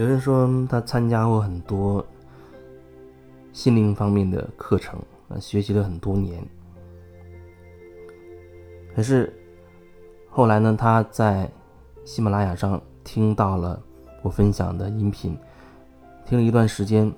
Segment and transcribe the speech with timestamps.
[0.00, 2.02] 有人说他参加过很多
[3.52, 4.98] 心灵方面的课程，
[5.28, 6.42] 啊，学习了很多年。
[8.96, 9.30] 可是
[10.30, 11.46] 后来呢，他在
[12.02, 13.78] 喜马拉雅上听到了
[14.22, 15.36] 我分享的音频，
[16.24, 17.12] 听了一段时间，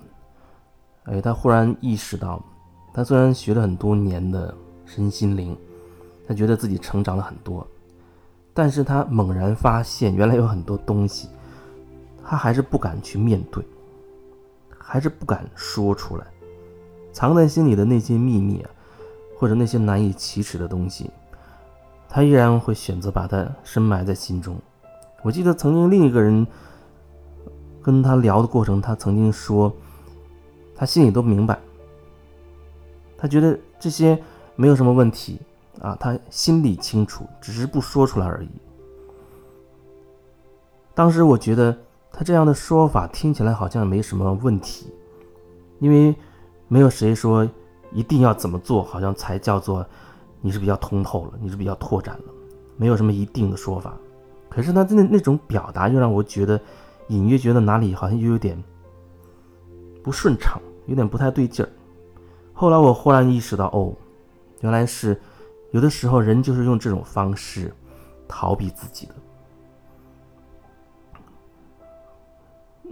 [1.04, 2.44] 哎，他忽然意识到，
[2.92, 4.52] 他虽然学了很多年的
[4.86, 5.56] 身心灵，
[6.26, 7.64] 他觉得自己成长了很多，
[8.52, 11.28] 但是他猛然发现，原来有很多东西。
[12.24, 13.62] 他还是不敢去面对，
[14.78, 16.26] 还是不敢说出来，
[17.12, 18.70] 藏在心里的那些秘密啊，
[19.36, 21.10] 或者那些难以启齿的东西，
[22.08, 24.56] 他依然会选择把它深埋在心中。
[25.22, 26.46] 我记得曾经另一个人
[27.82, 29.72] 跟他聊的过程，他曾经说，
[30.74, 31.58] 他心里都明白，
[33.18, 34.20] 他觉得这些
[34.56, 35.38] 没有什么问题
[35.80, 38.48] 啊，他心里清楚，只是不说出来而已。
[40.94, 41.76] 当时我觉得。
[42.12, 44.92] 他这样的说法听起来好像没什么问题，
[45.78, 46.14] 因为
[46.68, 47.48] 没有谁说
[47.90, 49.84] 一定要怎么做，好像才叫做
[50.40, 52.32] 你是比较通透了，你是比较拓展了，
[52.76, 53.96] 没有什么一定的说法。
[54.48, 56.60] 可是他那那种表达又让我觉得
[57.08, 58.62] 隐约觉得哪里好像又有点
[60.02, 61.68] 不顺畅，有点不太对劲儿。
[62.52, 63.94] 后来我忽然意识到，哦，
[64.60, 65.18] 原来是
[65.70, 67.74] 有的时候人就是用这种方式
[68.28, 69.14] 逃避自己的。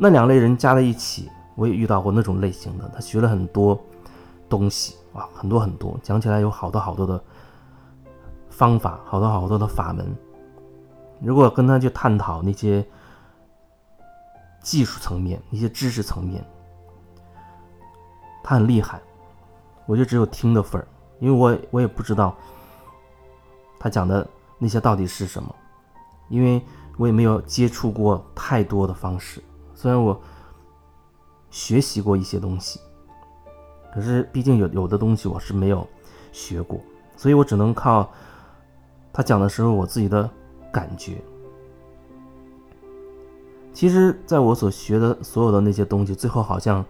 [0.02, 2.90] 那两类人加在一起，我也遇到过那种类型的。
[2.94, 3.78] 他学了很多
[4.48, 7.22] 东西，啊，很多很多，讲起来有好多好多的
[8.48, 10.16] 方法，好多好多的法门。
[11.20, 12.82] 如果跟他去探讨那些
[14.62, 16.42] 技术层面、一些知识层面，
[18.42, 18.98] 他很厉害，
[19.84, 20.88] 我就只有听的份儿，
[21.18, 22.34] 因为我我也不知道
[23.78, 24.26] 他讲的
[24.56, 25.54] 那些到底是什么，
[26.30, 26.62] 因为
[26.96, 29.42] 我也没有接触过太多的方式。
[29.80, 30.20] 虽然我
[31.48, 32.78] 学习过一些东西，
[33.94, 35.88] 可是毕竟有有的东西我是没有
[36.32, 36.78] 学过，
[37.16, 38.12] 所以我只能靠
[39.10, 40.28] 他讲的时候我自己的
[40.70, 41.16] 感觉。
[43.72, 46.84] 其实，在我所学的所有的那些东西，最后好像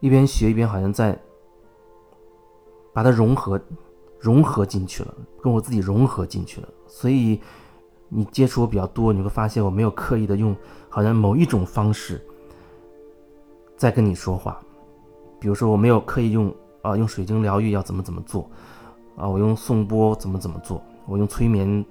[0.00, 1.20] 一边学一边好像在
[2.94, 3.60] 把它融合
[4.18, 7.38] 融合进去了，跟我自己融合进去了，所以。
[8.08, 10.56] 你接触我比较多，你会发现我没有刻意的用
[10.88, 12.20] 好像某一种方式
[13.76, 14.58] 在跟你说话。
[15.40, 16.52] 比如说，我没有刻意用
[16.82, 18.50] 啊用水晶疗愈要怎么怎么做
[19.16, 21.84] 啊，我用颂钵怎么怎么做，我用催眠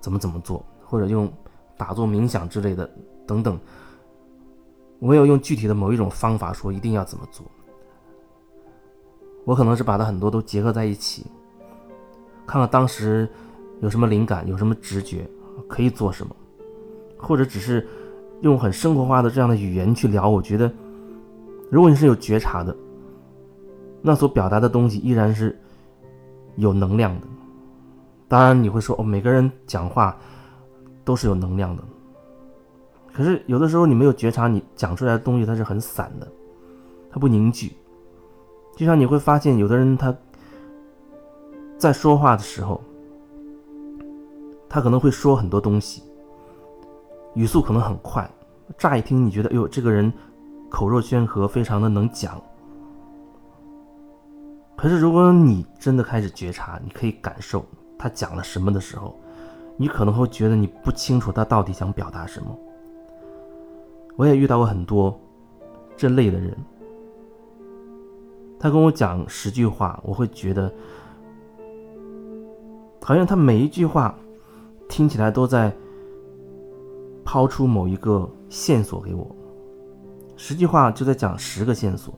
[0.00, 1.30] 怎么怎么做，或者用
[1.76, 2.88] 打坐冥想之类的
[3.26, 3.58] 等等。
[5.00, 7.44] 我没有用具体的某一种方法说一定要怎么做。
[9.44, 11.26] 我可能是把它很多都结合在一起，
[12.46, 13.28] 看看当时
[13.80, 15.28] 有什么灵感，有什么直觉。
[15.66, 16.36] 可以做什么，
[17.16, 17.86] 或者只是
[18.42, 20.28] 用很生活化的这样的语言去聊。
[20.28, 20.70] 我觉得，
[21.70, 22.76] 如果你是有觉察的，
[24.00, 25.58] 那所表达的东西依然是
[26.56, 27.26] 有能量的。
[28.28, 30.16] 当然，你会说哦，每个人讲话
[31.04, 31.82] 都是有能量的。
[33.12, 36.28] 可是有的时候你没有觉察，你讲出来的东西它是很散的，
[37.10, 37.72] 它不凝聚。
[38.76, 40.16] 就像你会发现，有的人他
[41.76, 42.80] 在说话的时候。
[44.68, 46.02] 他可能会说很多东西，
[47.34, 48.30] 语速可能很快，
[48.76, 50.12] 乍一听你觉得，哎呦，这个人
[50.68, 52.38] 口若悬河，非常的能讲。
[54.76, 57.64] 可是如果你真的开始觉察，你可以感受
[57.98, 59.18] 他讲了什么的时候，
[59.78, 62.56] 你可能会觉得你不清楚他到底想表达什么。
[64.16, 65.18] 我也遇到过很多
[65.96, 66.54] 这类的人，
[68.60, 70.70] 他跟我讲十句话，我会觉得
[73.02, 74.14] 好像他每一句话。
[74.88, 75.74] 听起来都在
[77.24, 79.30] 抛出某一个线索给我，
[80.36, 82.14] 十句话就在讲十个线索。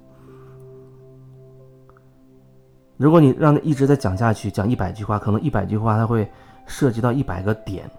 [2.97, 6.31] 如果你让他一直在讲下去，讲一百句话，可能一百句话他会
[6.67, 7.91] 涉及到一百个点，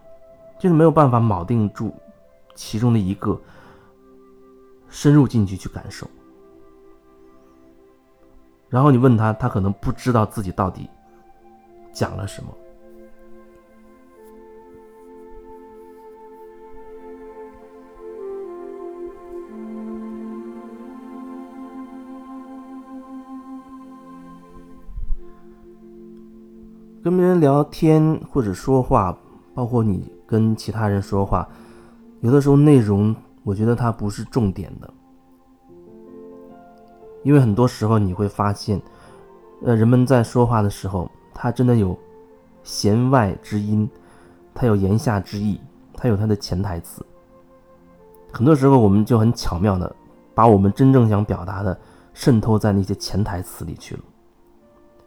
[0.59, 1.93] 就是没有办法铆定住
[2.55, 3.39] 其中的一个，
[4.89, 6.07] 深入进去去感受。
[8.69, 10.87] 然后你问他，他可能不知道自己到底
[11.91, 12.49] 讲了什么。
[27.03, 29.17] 跟别人聊天或者说话，
[29.55, 31.47] 包括你跟其他人说话，
[32.19, 34.93] 有的时候内容我觉得它不是重点的，
[37.23, 38.79] 因为很多时候你会发现，
[39.63, 41.97] 呃，人们在说话的时候，他真的有
[42.61, 43.89] 弦外之音，
[44.53, 45.59] 他有言下之意，
[45.95, 47.03] 他有他的潜台词，
[48.31, 49.95] 很多时候我们就很巧妙的
[50.35, 51.75] 把我们真正想表达的
[52.13, 54.01] 渗透在那些潜台词里去了，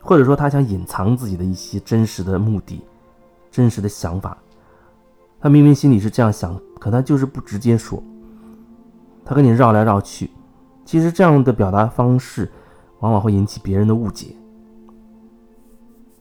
[0.05, 2.85] 或者说他想隐藏自己的一些真实的目的、
[3.51, 4.37] 真实的想法。
[5.41, 8.03] 他明明心里是这样想，可他就是不直接说，
[9.25, 10.31] 他跟你绕来绕去。
[10.85, 12.51] 其实这样的表达方式，
[13.01, 14.37] 往往会引起别人的误解。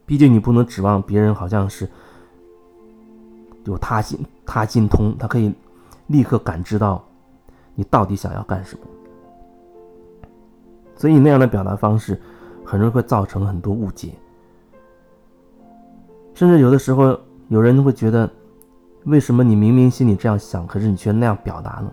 [0.05, 1.89] 毕竟你不能指望别人好像是
[3.65, 5.53] 有他心他心通，他可以
[6.07, 7.03] 立刻感知到
[7.75, 8.81] 你到底想要干什么。
[10.95, 12.21] 所以那样的表达方式
[12.65, 14.13] 很容易会造成很多误解，
[16.33, 17.19] 甚至有的时候
[17.49, 18.29] 有人会觉得，
[19.05, 21.91] 为什么你明明心里这样想，可是你却那样表达呢？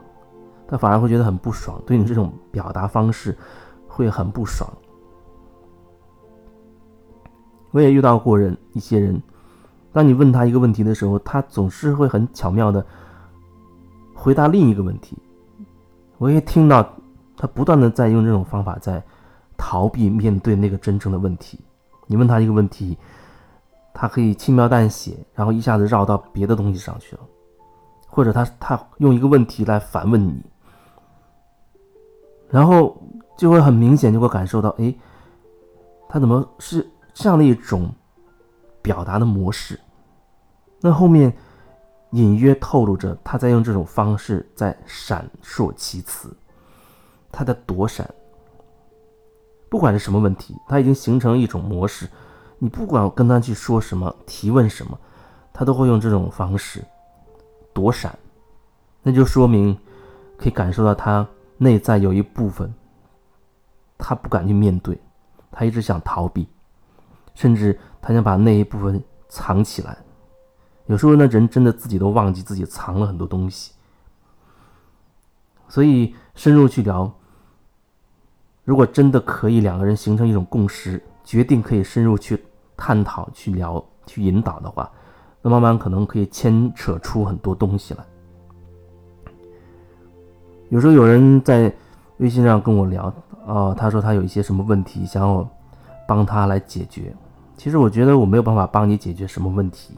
[0.66, 3.36] 他反而会觉得很不爽，对你这种表达方式
[3.88, 4.70] 会很不爽。
[7.72, 9.20] 我也遇到过人，一些人，
[9.92, 12.84] 当你问他一个问题的时候，他总是会很巧妙的
[14.14, 15.18] 回答另一个问题。
[16.18, 16.88] 我也听到
[17.36, 19.02] 他不断的在用这种方法在
[19.62, 21.60] 逃避面对那个真正的问题。
[22.06, 22.96] 你问他一个问题，
[23.92, 27.22] 他可以轻描淡写，然后一下子绕到别的东西上去了，
[28.08, 30.42] 或者他他用一个问题来反问你。
[32.48, 32.98] 然后
[33.36, 34.92] 就会很明显，就会感受到，哎，
[36.08, 37.92] 他怎么是这样的一种
[38.80, 39.78] 表达的模式？
[40.80, 41.30] 那后面
[42.12, 46.34] 隐约透露着他在用这种方式在闪烁其词，
[47.30, 48.08] 他在躲闪。
[49.70, 52.06] 不管是什么问题，他已经形成一种模式，
[52.58, 54.98] 你不管跟他去说什么、提问什么，
[55.52, 56.84] 他都会用这种方式
[57.72, 58.18] 躲闪。
[59.02, 59.78] 那就说明
[60.36, 61.26] 可以感受到他。
[61.62, 62.72] 内在有一部分，
[63.98, 64.98] 他不敢去面对，
[65.50, 66.48] 他一直想逃避，
[67.34, 69.98] 甚至他想把那一部分藏起来。
[70.86, 73.72] 有时候那人真的自己都忘记自己藏了很多东西。
[75.68, 77.12] 所以深入去聊，
[78.64, 82.42] 如果真的可以两个人形成一种共识，决定可以深入去
[82.76, 84.90] 探讨、去聊、去引导的话，
[85.42, 88.04] 那慢慢可能可以牵扯出很多东西来。
[90.68, 91.72] 有时候有人在
[92.18, 93.12] 微信上跟我聊，
[93.46, 95.48] 哦，他说他有一些什么问题，想我
[96.06, 97.12] 帮他来解决。
[97.56, 99.94] 其实我觉得我没有办法帮你解决什么问题。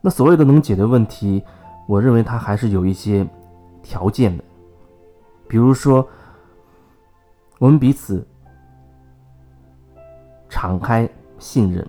[0.00, 1.42] 那所谓的能解决问题，
[1.86, 3.26] 我认为他还是有一些
[3.82, 4.44] 条件的，
[5.48, 6.06] 比如说
[7.58, 8.26] 我们彼此
[10.48, 11.08] 敞开
[11.38, 11.84] 信任。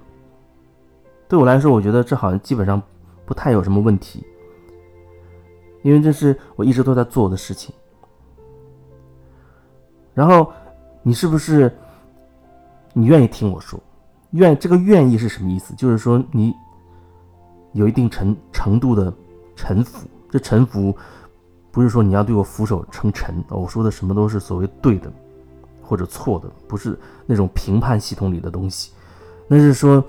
[1.27, 2.81] 对我来说，我觉得这好像基本上
[3.25, 4.25] 不太有什么问题。
[5.83, 7.73] 因为这是我一直都在做的事情。
[10.13, 10.51] 然后，
[11.03, 11.71] 你是不是
[12.93, 13.79] 你愿意听我说？
[14.31, 15.73] 愿这个愿意是什么意思？
[15.75, 16.53] 就是说你
[17.73, 19.13] 有一定程程度的
[19.55, 20.07] 臣服。
[20.29, 20.95] 这臣服
[21.79, 23.41] 不是说你要对我俯首称臣。
[23.47, 25.09] 我说的什么都是所谓对的
[25.81, 28.91] 或者错的，不是那种评判系统里的东西。
[29.47, 30.03] 那是说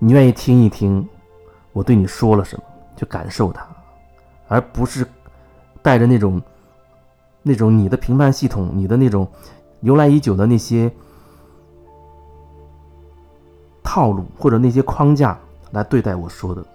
[0.00, 1.08] 你愿意听一听
[1.72, 2.64] 我对你说了什么，
[2.96, 3.64] 去感受它。
[4.48, 5.06] 而不是
[5.80, 6.42] 带着那种、
[7.40, 9.28] 那种你的评判系统、你的那种
[9.82, 10.90] 由来已久的那些
[13.84, 15.38] 套路或者那些框架
[15.70, 16.66] 来对待我说的，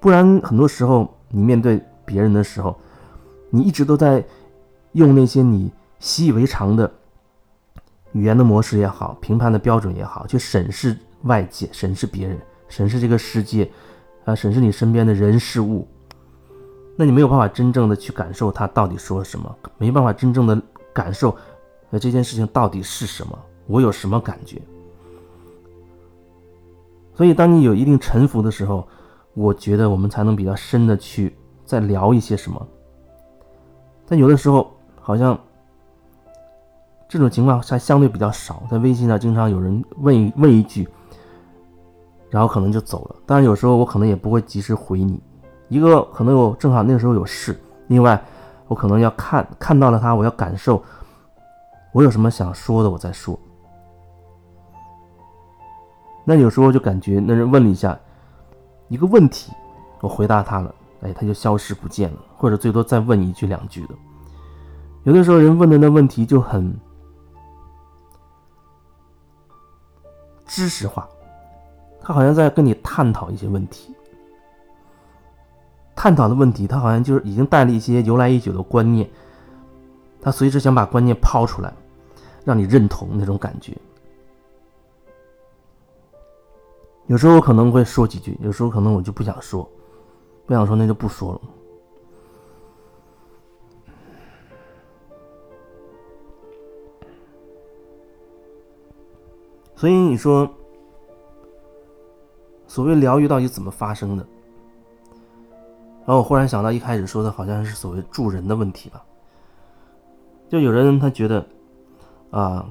[0.00, 2.78] 不然很多时候你面对别人的时候，
[3.50, 4.24] 你一直都在
[4.92, 6.90] 用那些你习以为常的
[8.12, 13.70] 语言的模式也好、评判的标准也好，去审视外界、审视别人、审视这个世界，
[14.24, 15.86] 啊，审视你身边的人事物。
[16.96, 20.58] 那你没有办法真正的去感受他到底说了什么，没办法真正的
[20.94, 21.36] 感受，
[21.90, 24.62] 呃，这件事情到底是什么，我有什么感觉？
[27.14, 28.86] 所以，当你有一定沉浮的时候，
[29.34, 31.36] 我觉得我们才能比较深的去
[31.66, 32.66] 在聊一些什么。
[34.08, 34.70] 但有的时候，
[35.00, 35.38] 好像
[37.08, 40.88] 这种情况下相对比较少，在微信上经常有人问问一句，
[42.30, 43.16] 然后可能就走了。
[43.26, 45.20] 当然，有时候我可能也不会及时回你。
[45.68, 48.22] 一个可能我正好那个时候有事，另外
[48.68, 50.80] 我可能要看看到了他，我要感受，
[51.92, 53.36] 我有什么想说的，我再说。
[56.24, 57.98] 那有时候就感觉那人问了一下
[58.88, 59.52] 一个问题，
[60.00, 60.72] 我回答他了，
[61.02, 63.94] 哎，他就消失不见了，或者最多再问一句两句的。
[65.04, 66.74] 有的时候人问的那问题就很
[70.46, 71.08] 知识化，
[72.00, 73.94] 他好像在跟你探讨一些问题。
[75.94, 79.08] 探讨的问题，他好像就是已经带了一些由来已久的观念，
[80.20, 81.72] 他随时想把观念抛出来，
[82.44, 83.76] 让你认同那种感觉。
[87.06, 89.68] 有时候可能会说几句，有时候可能我就不想说，
[90.46, 91.40] 不想说那就不说了。
[99.74, 100.48] 所以你说，
[102.66, 104.26] 所谓疗愈到底怎么发生的？
[106.06, 109.04] 然后我忽然想到，一开始说的好像是所谓助人的问题吧。
[110.48, 111.46] 就有人他觉得，
[112.30, 112.66] 啊，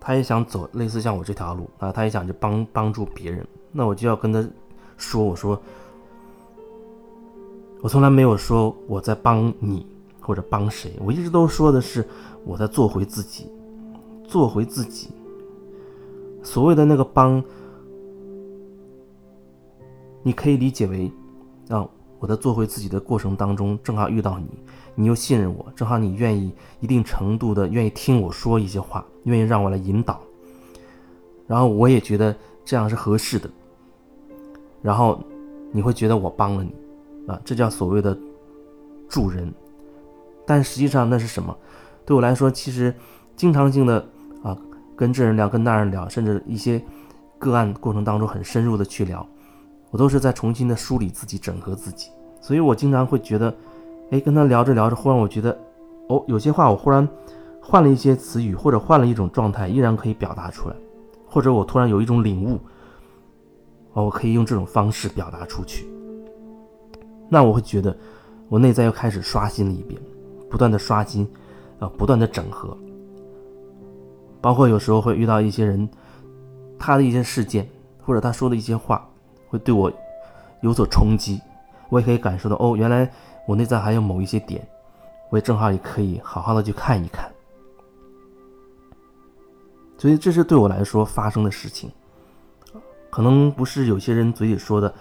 [0.00, 3.46] 他也想走类似像我这条路啊，他也想去帮帮助别人。
[3.70, 4.44] 那我就要跟他
[4.96, 5.60] 说，我说，
[7.84, 9.86] 我从来没有说我在帮你
[10.18, 12.02] 或者帮谁，我一直都说的是
[12.42, 13.46] 我在做回自己，
[14.26, 15.10] 做回自己。
[16.42, 17.44] 所谓的那个帮，
[20.22, 21.12] 你可以理解为，
[21.68, 21.86] 啊，
[22.18, 24.46] 我在做回自己的过程当中，正好遇到你，
[24.94, 30.18] 你又信任我，正好你愿意一定程度的愿意听我说一些话，愿意让我来引导，
[31.46, 33.50] 然后我也觉得这样是合适的，
[34.80, 35.20] 然后
[35.70, 36.74] 你会觉得我帮了你，
[37.26, 38.16] 啊，这叫所谓的
[39.08, 39.52] 助人，
[40.46, 41.56] 但实际上那是什么？
[42.04, 42.94] 对我来说，其实
[43.36, 44.06] 经常性的
[44.42, 44.56] 啊。
[44.96, 46.80] 跟这人聊，跟那人聊，甚至一些
[47.36, 49.26] 个案过程当中很深入的去聊，
[49.90, 52.10] 我都是在重新的梳理自己、整合自己。
[52.40, 53.52] 所以我经常会觉得，
[54.12, 55.58] 哎，跟他聊着聊着，忽然我觉得，
[56.08, 57.08] 哦，有些话我忽然
[57.60, 60.76] 换了一些词语，或者换了一种状态，依然可以表达出来，
[61.26, 62.60] 或者我突然有一种领悟，
[63.94, 65.88] 哦，我可以用这种方式表达出去。
[67.28, 67.96] 那我会觉得，
[68.48, 70.00] 我内在又开始刷新了一遍，
[70.50, 71.26] 不断的刷新，
[71.78, 72.76] 啊，不断的整合。
[74.40, 75.88] 包括有时候会遇到一些人，
[76.78, 77.68] 他的一些事件，
[78.02, 79.08] 或者他说的一些话，
[79.48, 79.90] 会对我
[80.60, 81.40] 有所冲击，
[81.88, 83.10] 我也可以感受到，哦，原来
[83.46, 84.66] 我内在还有某一些点，
[85.30, 87.30] 我也正好也可以好好的去看一看。
[89.96, 91.90] 所以这是对我来说发生的事情，
[93.10, 94.92] 可能不是有些人嘴里说的，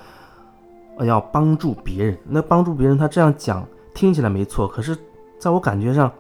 [1.00, 2.18] 要帮助别人。
[2.28, 4.98] 那帮助别人，他这样讲听起来没错，可是
[5.40, 6.12] 在我感觉上，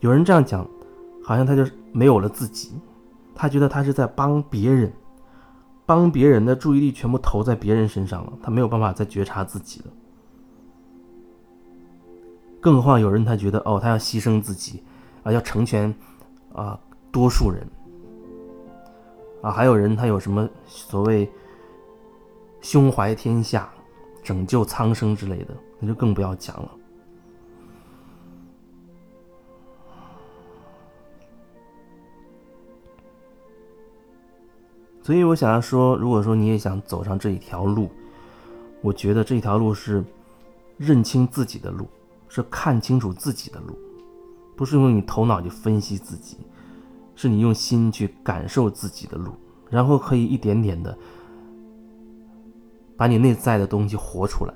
[0.00, 0.66] 有人这样讲。
[1.24, 2.70] 好像他就没有了自己，
[3.34, 4.92] 他觉得他是在帮别人，
[5.84, 9.86] 帮别人的注意力全部投在别人身上了，他没有办法再觉察自己了。
[12.60, 14.84] 更何况有人他觉得哦，他要牺牲自己，
[15.24, 15.92] 啊，要成全
[16.52, 16.78] 啊
[17.10, 17.68] 多数人，
[19.42, 21.28] 啊，还有人他有什么所谓
[22.60, 23.68] 胸怀天下、
[24.26, 26.70] 拯救苍生之类的，那就更不要讲了。
[35.00, 37.88] 所以我想要说，如果说你也想走上这一条路，
[38.80, 40.04] 我觉得这条路是
[40.76, 41.86] 认清自己的路，
[42.28, 43.78] 是看清楚自己的路，
[44.56, 46.38] 不是用你头脑去分析自己，
[47.14, 49.30] 是你用心去感受自己的路，
[49.70, 50.98] 然后可以一点点的
[52.96, 54.54] 把你内在的东西活出来，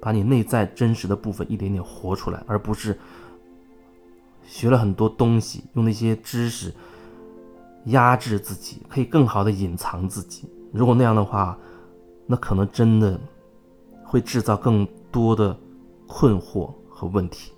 [0.00, 2.98] 把你内在真实的部分一点点活出来，而不是
[4.44, 6.72] 学了很多东西，用那些知识。
[7.88, 10.48] 压制自己，可以更好的隐藏自己。
[10.72, 11.58] 如果那样的话，
[12.26, 13.20] 那可能真的
[14.02, 15.54] 会制造更多的
[16.06, 17.52] 困惑和问题。